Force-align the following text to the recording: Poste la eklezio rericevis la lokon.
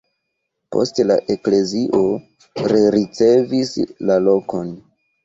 Poste 0.75 1.03
la 1.09 1.17
eklezio 1.33 1.99
rericevis 2.71 3.71
la 4.11 4.17
lokon. 4.29 4.73